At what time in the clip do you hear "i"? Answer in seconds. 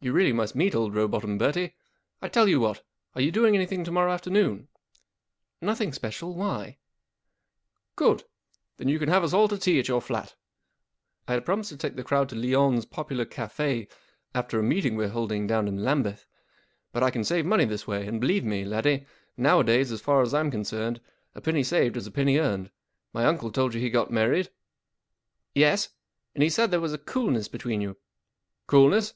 2.20-2.28, 11.28-11.32, 17.04-17.12